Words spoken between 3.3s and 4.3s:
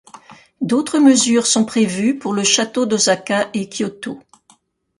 et Kyoto.